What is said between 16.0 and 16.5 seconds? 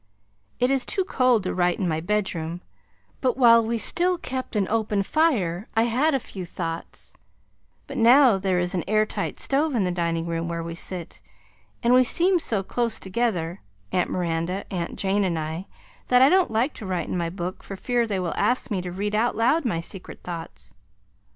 that I don't